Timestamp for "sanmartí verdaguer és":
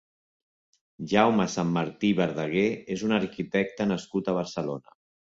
1.57-3.07